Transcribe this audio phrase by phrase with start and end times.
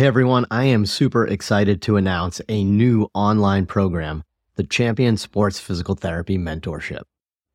[0.00, 5.60] Hey everyone, I am super excited to announce a new online program, the Champion Sports
[5.60, 7.02] Physical Therapy Mentorship.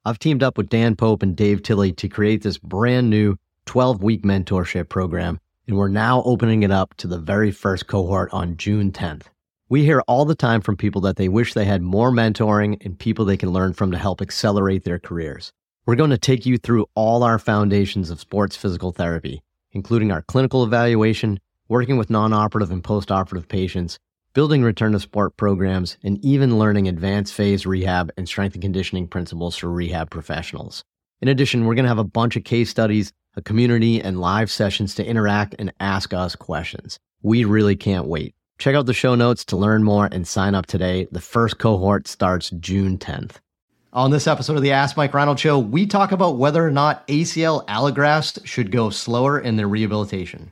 [0.06, 3.36] I've teamed up with Dan Pope and Dave Tilley to create this brand new
[3.66, 8.30] 12 week mentorship program, and we're now opening it up to the very first cohort
[8.32, 9.24] on June 10th.
[9.68, 13.00] We hear all the time from people that they wish they had more mentoring and
[13.00, 15.52] people they can learn from to help accelerate their careers.
[15.88, 19.42] We're going to take you through all our foundations of sports physical therapy,
[19.72, 23.98] including our clinical evaluation, working with non operative and post operative patients,
[24.34, 29.08] building return to sport programs, and even learning advanced phase rehab and strength and conditioning
[29.08, 30.84] principles for rehab professionals.
[31.22, 34.52] In addition, we're going to have a bunch of case studies, a community, and live
[34.52, 37.00] sessions to interact and ask us questions.
[37.22, 38.36] We really can't wait.
[38.58, 41.08] Check out the show notes to learn more and sign up today.
[41.12, 43.38] The first cohort starts June 10th.
[43.92, 47.08] On this episode of the Ask Mike Reinold Show, we talk about whether or not
[47.08, 50.52] ACL allografts should go slower in their rehabilitation.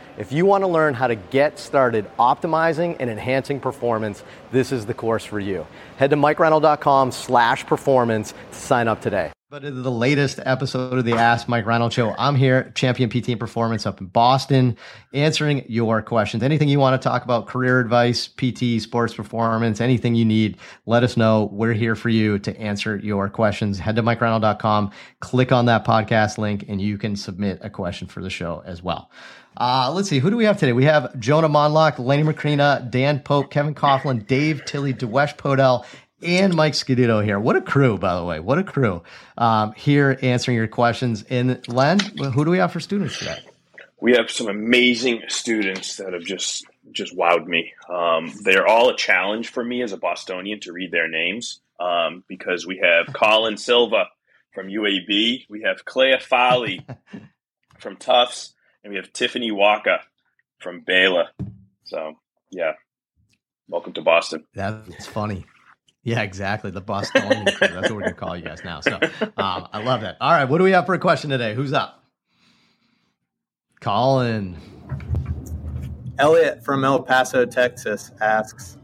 [0.17, 4.85] If you want to learn how to get started optimizing and enhancing performance, this is
[4.85, 5.65] the course for you.
[5.97, 9.31] Head to mikereinold.com slash performance to sign up today.
[9.51, 13.27] But in the latest episode of the Ask Mike Reinold Show, I'm here, Champion PT
[13.27, 14.77] and Performance up in Boston,
[15.13, 16.41] answering your questions.
[16.41, 21.03] Anything you want to talk about, career advice, PT, sports performance, anything you need, let
[21.03, 21.49] us know.
[21.51, 23.77] We're here for you to answer your questions.
[23.77, 28.21] Head to mikereinold.com, click on that podcast link, and you can submit a question for
[28.21, 29.11] the show as well.
[29.57, 30.71] Uh, let's see, who do we have today?
[30.71, 35.83] We have Jonah Monlock, Lenny Macrina, Dan Pope, Kevin Coughlin, Dave Tilley, Dewesh Podell,
[36.23, 37.39] and Mike Scuderi here.
[37.39, 38.39] What a crew, by the way.
[38.39, 39.03] What a crew
[39.37, 41.23] um, here answering your questions.
[41.29, 43.39] And Len, who do we have for students today?
[43.99, 47.73] We have some amazing students that have just just wowed me.
[47.89, 52.23] Um, they're all a challenge for me as a Bostonian to read their names um,
[52.27, 54.05] because we have Colin Silva
[54.53, 56.85] from UAB, we have Claire Foley
[57.79, 59.99] from Tufts, and we have Tiffany Walker
[60.59, 61.29] from Baylor.
[61.85, 62.15] So
[62.49, 62.73] yeah,
[63.67, 64.45] welcome to Boston.
[64.53, 65.45] That's funny.
[66.03, 66.71] Yeah, exactly.
[66.71, 67.67] The Bostonian crew.
[67.67, 68.81] That's what we're gonna call you guys now.
[68.81, 68.99] So
[69.37, 70.17] um, I love that.
[70.19, 71.53] All right, what do we have for a question today?
[71.53, 72.03] Who's up?
[73.81, 74.57] Colin.
[76.17, 78.77] Elliot from El Paso, Texas asks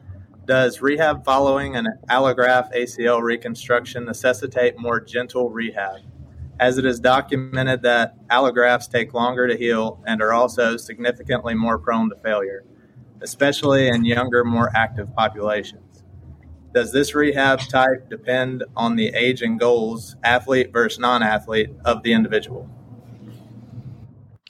[0.45, 6.01] Does rehab following an allograft ACL reconstruction necessitate more gentle rehab?
[6.59, 11.78] As it is documented that allografts take longer to heal and are also significantly more
[11.78, 12.63] prone to failure,
[13.22, 15.87] especially in younger, more active populations.
[16.73, 22.03] Does this rehab type depend on the age and goals, athlete versus non athlete, of
[22.03, 22.69] the individual?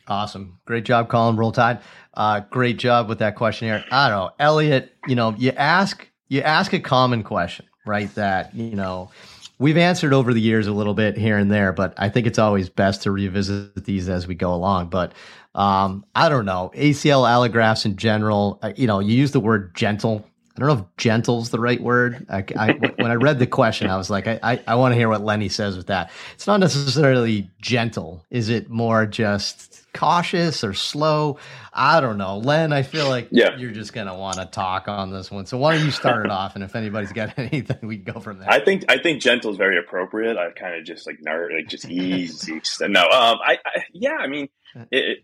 [0.08, 0.60] Awesome.
[0.66, 1.36] Great job, Colin.
[1.36, 1.80] Roll Tide.
[2.14, 3.84] Uh, great job with that question here.
[3.92, 8.14] I don't know, Elliot, you know, you ask you ask a common question, right?
[8.16, 9.12] That, you know,
[9.60, 12.40] we've answered over the years a little bit here and there, but I think it's
[12.40, 14.90] always best to revisit these as we go along.
[14.90, 15.14] But
[15.56, 19.76] um, I don't know, ACL allografts in general, uh, you know, you use the word
[19.76, 20.26] gentle
[20.58, 22.26] I don't know if gentle's the right word.
[22.30, 24.96] I, I, when I read the question, I was like, I, I, I want to
[24.98, 26.10] hear what Lenny says with that.
[26.34, 28.26] It's not necessarily gentle.
[28.32, 31.38] Is it more just cautious or slow?
[31.74, 32.40] I don't know.
[32.40, 33.56] Len, I feel like yeah.
[33.56, 35.46] you're just going to want to talk on this one.
[35.46, 36.56] So why don't you start it off?
[36.56, 38.50] And if anybody's got anything, we can go from there.
[38.50, 40.38] I think, I think gentle is very appropriate.
[40.38, 42.60] I kind of just like, nerd, like just easy.
[42.82, 44.50] no, um, I, I, yeah, I mean,
[44.90, 45.20] it,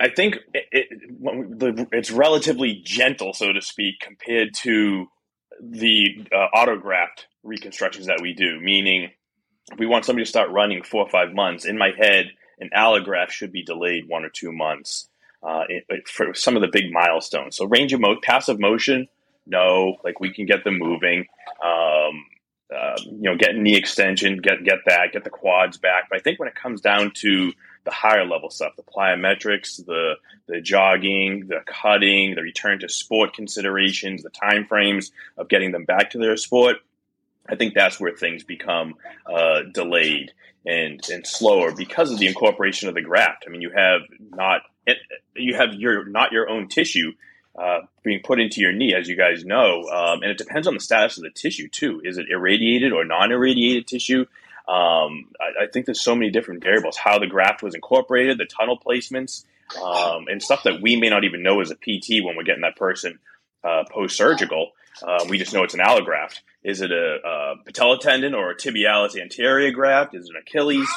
[0.00, 5.06] I think it, it, it's relatively gentle, so to speak, compared to
[5.60, 8.60] the uh, autograft reconstructions that we do.
[8.60, 9.10] Meaning,
[9.76, 12.26] we want somebody to start running four or five months, in my head,
[12.60, 15.08] an allograft should be delayed one or two months
[15.42, 17.56] uh, it, for some of the big milestones.
[17.56, 19.08] So range of motion, passive motion,
[19.46, 21.26] no, like we can get them moving.
[21.64, 22.24] Um,
[22.74, 26.08] uh, you know, get knee extension, get get that, get the quads back.
[26.10, 27.52] But I think when it comes down to
[27.84, 30.14] the higher level stuff, the plyometrics, the
[30.46, 35.84] the jogging, the cutting, the return to sport considerations, the time frames of getting them
[35.84, 36.76] back to their sport.
[37.48, 38.96] I think that's where things become
[39.26, 40.32] uh, delayed
[40.66, 43.44] and and slower because of the incorporation of the graft.
[43.46, 44.62] I mean, you have not
[45.34, 47.12] you have your not your own tissue
[47.58, 50.74] uh, being put into your knee, as you guys know, um, and it depends on
[50.74, 52.00] the status of the tissue too.
[52.04, 54.26] Is it irradiated or non-irradiated tissue?
[54.68, 56.98] Um, I, I, think there's so many different variables.
[56.98, 59.44] How the graft was incorporated, the tunnel placements,
[59.82, 62.62] um, and stuff that we may not even know as a PT when we're getting
[62.62, 63.18] that person
[63.64, 64.72] uh, post surgical.
[65.02, 66.40] Uh, we just know it's an allograft.
[66.62, 70.14] Is it a, a patella tendon or a tibialis anterior graft?
[70.14, 70.88] Is it an Achilles?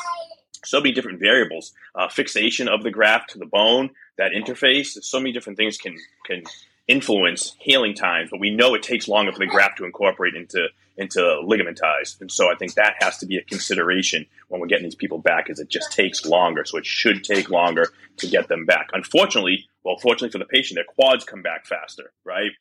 [0.65, 1.73] So many different variables.
[1.95, 5.01] Uh, fixation of the graft to the bone, that interface.
[5.01, 6.43] So many different things can can
[6.87, 10.67] influence healing times, but we know it takes longer for the graft to incorporate into
[11.01, 12.19] into ligamentize.
[12.21, 15.17] And so I think that has to be a consideration when we're getting these people
[15.17, 16.63] back is it just takes longer.
[16.65, 18.89] So it should take longer to get them back.
[18.93, 22.51] Unfortunately, well, fortunately for the patient, their quads come back faster, right?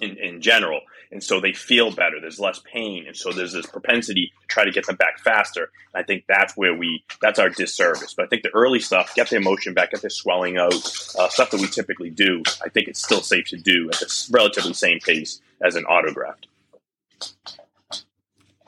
[0.00, 0.80] in, in general.
[1.10, 2.20] And so they feel better.
[2.20, 3.06] There's less pain.
[3.06, 5.70] And so there's this propensity to try to get them back faster.
[5.92, 8.14] And I think that's where we, that's our disservice.
[8.14, 10.74] But I think the early stuff, get the emotion back, get the swelling out,
[11.18, 14.28] uh, stuff that we typically do, I think it's still safe to do at the
[14.30, 16.44] relatively same pace as an autograft.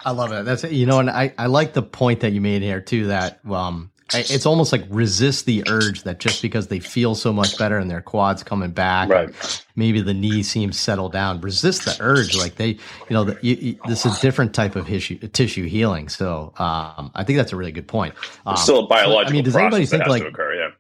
[0.05, 0.45] I love it.
[0.45, 3.07] That's you know, and I, I like the point that you made here too.
[3.07, 7.59] That um, it's almost like resist the urge that just because they feel so much
[7.59, 9.65] better and their quads coming back, right.
[9.77, 11.41] maybe the knee seems settled down.
[11.41, 12.79] Resist the urge, like they, you
[13.11, 16.09] know, the, you, you, this is a different type of tissue tissue healing.
[16.09, 18.15] So um, I think that's a really good point.
[18.47, 19.31] Um, still a biological.
[19.31, 20.23] I mean, does anybody think like?
[20.23, 20.71] Occur, yeah.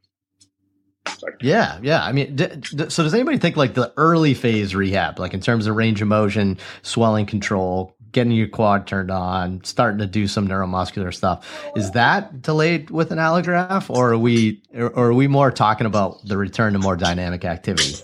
[1.41, 2.05] Yeah, yeah.
[2.05, 5.41] I mean, d- d- so does anybody think like the early phase rehab, like in
[5.41, 10.27] terms of range of motion, swelling control, getting your quad turned on, starting to do
[10.27, 11.47] some neuromuscular stuff.
[11.77, 16.25] Is that delayed with an allograft, or are we, or are we more talking about
[16.27, 17.97] the return to more dynamic activity?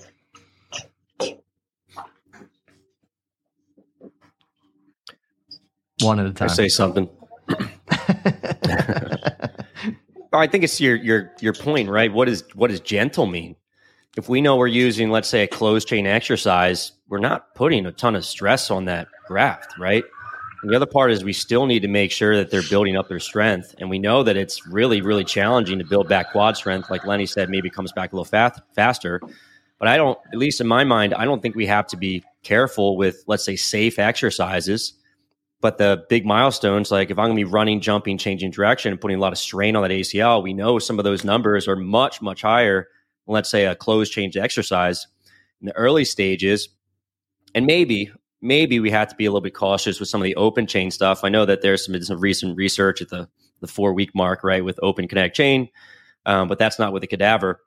[6.03, 6.51] One at a time.
[6.51, 7.09] I say something.
[10.33, 12.13] I think it's your your your point, right?
[12.13, 13.57] What is what does gentle mean?
[14.17, 17.93] If we know we're using, let's say, a closed chain exercise, we're not putting a
[17.93, 20.05] ton of stress on that graft, right?
[20.63, 23.09] And the other part is we still need to make sure that they're building up
[23.09, 23.75] their strength.
[23.79, 26.89] And we know that it's really, really challenging to build back quad strength.
[26.89, 29.21] Like Lenny said, maybe comes back a little fast, faster.
[29.79, 32.23] But I don't, at least in my mind, I don't think we have to be
[32.43, 34.93] careful with, let's say, safe exercises.
[35.63, 39.01] But the big milestones, like if I'm going to be running, jumping, changing direction, and
[39.01, 41.77] putting a lot of strain on that ACL, we know some of those numbers are
[41.77, 42.87] much, much higher
[43.27, 45.07] than, let's say, a closed chain exercise
[45.61, 46.69] in the early stages.
[47.55, 48.11] And maybe
[48.43, 50.91] maybe we have to be a little bit cautious with some of the open chain
[50.91, 51.25] stuff.
[51.25, 53.29] I know that there's some, some recent research at the,
[53.61, 55.69] the four week mark, right, with open kinetic chain,
[56.27, 57.61] um, but that's not with the cadaver.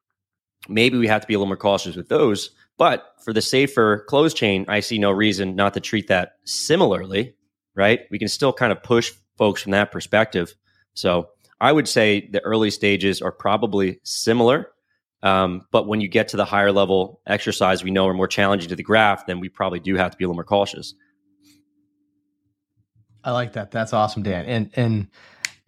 [0.67, 2.51] Maybe we have to be a little more cautious with those.
[2.77, 7.35] But for the safer closed chain, I see no reason not to treat that similarly,
[7.75, 8.01] right?
[8.09, 10.55] We can still kind of push folks from that perspective.
[10.95, 11.29] So
[11.61, 14.72] I would say the early stages are probably similar
[15.23, 18.69] um, but when you get to the higher level exercise, we know are more challenging
[18.69, 20.93] to the graft, then we probably do have to be a little more cautious.
[23.23, 23.71] I like that.
[23.71, 24.45] That's awesome, Dan.
[24.45, 25.07] And and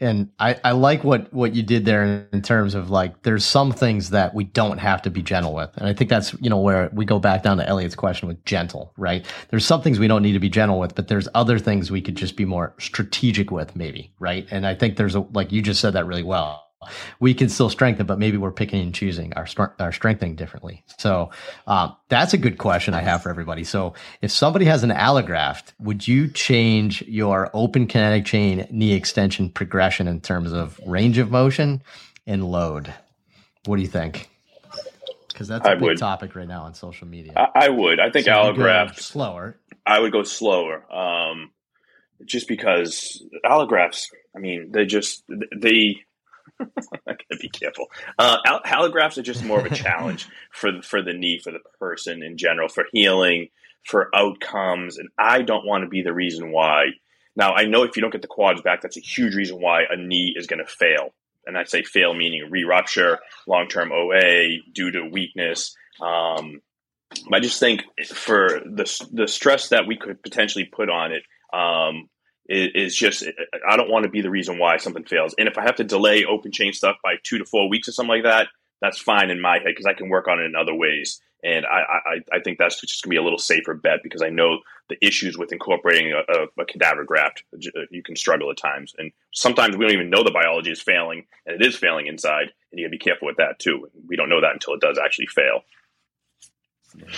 [0.02, 3.72] and I, I like what what you did there in terms of like there's some
[3.72, 5.70] things that we don't have to be gentle with.
[5.78, 8.44] And I think that's, you know, where we go back down to Elliot's question with
[8.44, 9.26] gentle, right?
[9.52, 12.02] There's some things we don't need to be gentle with, but there's other things we
[12.02, 14.46] could just be more strategic with, maybe, right?
[14.52, 16.65] And I think there's a like you just said that really well
[17.20, 19.48] we can still strengthen, but maybe we're picking and choosing our
[19.80, 20.84] our strengthening differently.
[20.98, 21.32] So
[21.68, 23.64] um, that's a good question I have for everybody.
[23.64, 29.50] So if somebody has an allograft, would you change your open kinetic chain knee extension
[29.50, 31.82] progression in terms of range of motion
[32.28, 32.94] and load?
[33.66, 34.30] What do you think?
[35.28, 35.98] Because that's a I big would.
[35.98, 37.34] topic right now on social media.
[37.36, 38.00] I, I would.
[38.00, 39.58] I think so allograft slower.
[39.86, 40.86] I would go slower.
[40.94, 41.52] Um,
[42.24, 44.06] just because allografts,
[44.36, 45.98] I mean, they just they
[46.62, 46.66] I
[47.06, 47.88] gotta be careful.
[48.18, 52.38] Uh, are just more of a challenge for for the knee for the person in
[52.38, 53.50] general for healing,
[53.86, 56.86] for outcomes, and I don't want to be the reason why.
[57.36, 59.84] Now I know if you don't get the quads back, that's a huge reason why
[59.90, 61.14] a knee is going to fail,
[61.46, 65.76] and I say fail meaning re-rupture, long term OA due to weakness.
[66.02, 66.62] Um,
[67.32, 72.10] I just think for the the stress that we could potentially put on it, um,
[72.48, 73.24] is just
[73.68, 75.34] I don't want to be the reason why something fails.
[75.38, 77.92] And if I have to delay open chain stuff by two to four weeks or
[77.92, 78.48] something like that,
[78.82, 81.22] that's fine in my head because I can work on it in other ways.
[81.44, 84.24] And I, I, I think that's just going to be a little safer bet because
[84.24, 84.60] I know
[84.90, 87.44] the issues with incorporating a, a, a, cadaver graft.
[87.54, 90.82] Uh, you can struggle at times, and sometimes we don't even know the biology is
[90.82, 93.88] failing, and it is failing inside, and you got to be careful with that too.
[94.08, 95.62] We don't know that until it does actually fail.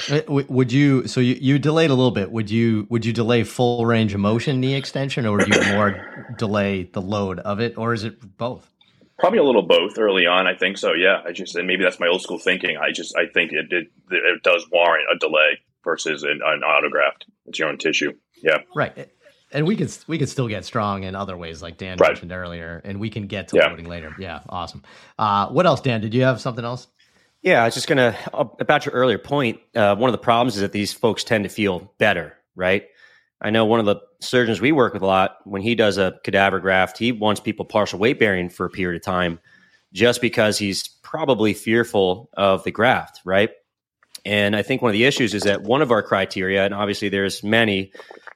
[0.09, 1.07] Uh, would you?
[1.07, 2.31] So you, you delayed a little bit.
[2.31, 2.87] Would you?
[2.89, 7.01] Would you delay full range of motion knee extension, or would you more delay the
[7.01, 8.69] load of it, or is it both?
[9.19, 10.45] Probably a little both early on.
[10.45, 10.93] I think so.
[10.93, 11.21] Yeah.
[11.25, 12.77] I just and maybe that's my old school thinking.
[12.77, 17.23] I just I think it it, it does warrant a delay versus an, an autograft.
[17.45, 18.13] It's your own tissue.
[18.43, 18.59] Yeah.
[18.75, 19.09] Right.
[19.51, 22.09] And we could we could still get strong in other ways, like Dan right.
[22.09, 23.69] mentioned earlier, and we can get to yeah.
[23.69, 24.13] loading later.
[24.19, 24.83] Yeah, awesome.
[25.17, 26.01] Uh, what else, Dan?
[26.01, 26.87] Did you have something else?
[27.47, 29.61] Yeah, I was just gonna about your earlier point.
[29.73, 32.83] Uh, one of the problems is that these folks tend to feel better, right?
[33.39, 35.37] I know one of the surgeons we work with a lot.
[35.45, 38.99] When he does a cadaver graft, he wants people partial weight bearing for a period
[38.99, 39.39] of time,
[39.93, 43.51] just because he's probably fearful of the graft, right?
[44.25, 47.07] And I think one of the issues is that one of our criteria, and obviously
[47.07, 47.93] there's many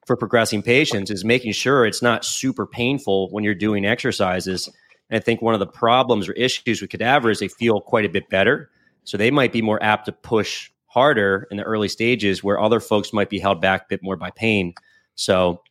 [0.07, 4.69] for progressing patients, is making sure it's not super painful when you're doing exercises.
[5.09, 8.05] And I think one of the problems or issues with cadaver is they feel quite
[8.05, 8.70] a bit better
[9.03, 12.79] so they might be more apt to push harder in the early stages where other
[12.79, 14.73] folks might be held back a bit more by pain.
[15.15, 15.61] So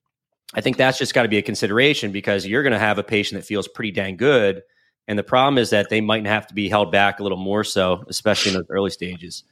[0.55, 3.03] I think that's just got to be a consideration because you're going to have a
[3.03, 4.63] patient that feels pretty dang good.
[5.07, 7.65] And the problem is that they might have to be held back a little more
[7.65, 9.45] so, especially in those early stages.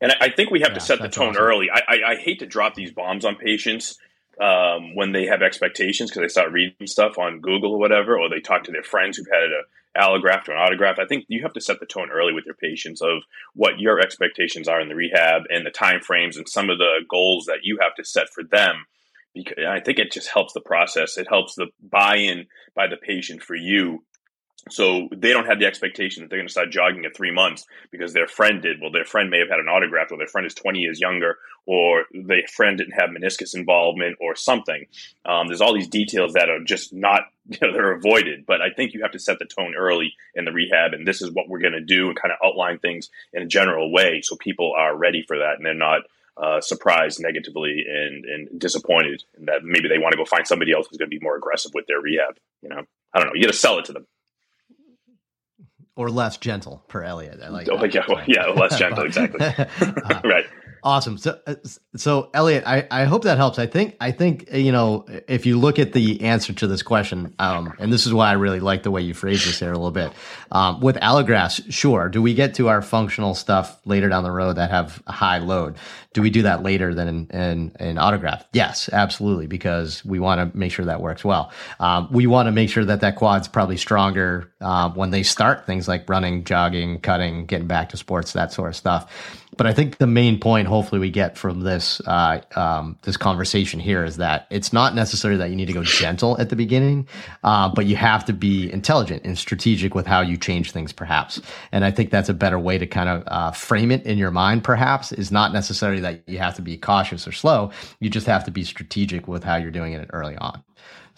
[0.00, 1.42] And I think we have yeah, to set the tone awesome.
[1.42, 1.68] early.
[1.72, 3.98] I, I, I, hate to drop these bombs on patients
[4.40, 8.28] um, when they have expectations because they start reading stuff on Google or whatever, or
[8.28, 9.62] they talk to their friends who've had a
[9.98, 10.98] allograft or an autograft.
[10.98, 13.22] I think you have to set the tone early with your patients of
[13.54, 17.00] what your expectations are in the rehab and the time frames and some of the
[17.10, 18.86] goals that you have to set for them.
[19.34, 21.18] Because I think it just helps the process.
[21.18, 24.04] It helps the buy-in by the patient for you
[24.70, 27.64] so they don't have the expectation that they're going to start jogging at three months
[27.90, 28.80] because their friend did.
[28.80, 31.38] Well, their friend may have had an autograft, or their friend is 20 years younger,
[31.66, 34.86] or their friend didn't have meniscus involvement, or something.
[35.24, 38.46] Um, there's all these details that are just not, you know, they're avoided.
[38.46, 41.22] But I think you have to set the tone early in the rehab, and this
[41.22, 44.20] is what we're going to do, and kind of outline things in a general way
[44.22, 46.02] so people are ready for that and they're not
[46.36, 50.72] uh, surprised negatively and, and disappointed and that maybe they want to go find somebody
[50.72, 52.36] else who's going to be more aggressive with their rehab.
[52.62, 53.32] You know, I don't know.
[53.34, 54.06] You got to sell it to them
[55.98, 57.40] or less gentle per Elliot.
[57.44, 57.68] I like.
[57.68, 59.40] Oh, yeah, well, yeah, less gentle, exactly.
[59.44, 60.46] uh, right.
[60.82, 61.18] Awesome.
[61.18, 61.54] So, uh,
[61.96, 63.58] so Elliot, I, I hope that helps.
[63.58, 67.34] I think, I think, you know, if you look at the answer to this question,
[67.38, 69.76] um, and this is why I really like the way you phrase this here a
[69.76, 70.12] little bit,
[70.52, 72.08] um, with allografts, sure.
[72.08, 75.38] Do we get to our functional stuff later down the road that have a high
[75.38, 75.76] load?
[76.14, 78.46] Do we do that later than in, in, in autograft?
[78.52, 81.52] Yes, absolutely, because we want to make sure that works well.
[81.80, 85.66] Um, we want to make sure that that quad's probably stronger uh, when they start
[85.66, 89.44] things like running, jogging, cutting, getting back to sports, that sort of stuff.
[89.58, 93.80] But I think the main point, hopefully, we get from this uh, um, this conversation
[93.80, 97.08] here is that it's not necessary that you need to go gentle at the beginning,
[97.42, 101.42] uh, but you have to be intelligent and strategic with how you change things, perhaps.
[101.72, 104.30] And I think that's a better way to kind of uh, frame it in your
[104.30, 104.62] mind.
[104.62, 107.72] Perhaps is not necessarily that you have to be cautious or slow.
[107.98, 110.62] You just have to be strategic with how you're doing it early on.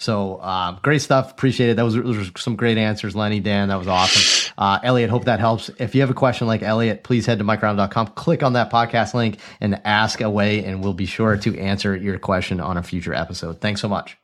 [0.01, 1.31] So uh, great stuff.
[1.31, 1.77] Appreciate it.
[1.77, 3.69] That was, were some great answers, Lenny, Dan.
[3.69, 4.55] That was awesome.
[4.57, 5.69] Uh, Elliot, hope that helps.
[5.79, 9.13] If you have a question like Elliot, please head to mikereinold.com, click on that podcast
[9.13, 13.13] link, and ask away, and we'll be sure to answer your question on a future
[13.13, 13.61] episode.
[13.61, 14.17] Thanks so much.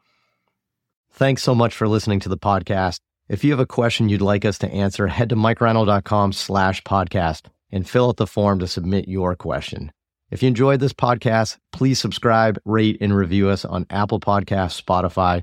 [1.12, 3.00] Thanks so much for listening to the podcast.
[3.28, 7.49] If you have a question you'd like us to answer, head to mikereinold.com slash podcast
[7.71, 9.92] and fill out the form to submit your question.
[10.30, 15.42] If you enjoyed this podcast, please subscribe, rate, and review us on Apple Podcasts, Spotify,